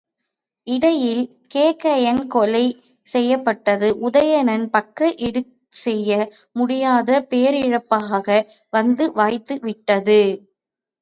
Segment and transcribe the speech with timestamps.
[0.67, 1.21] இடையில்
[1.55, 2.63] கேகயன் கொலை
[3.07, 6.17] செய்யப்பட்டதும் உதயணன் பக்கம் ஈடுசெய்ய
[6.55, 8.27] முடியாத பேரிழப்பாக
[8.73, 10.21] வந்து வாய்த்து விட்டது.